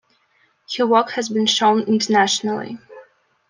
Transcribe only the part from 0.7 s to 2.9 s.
Her work has been shown internationally.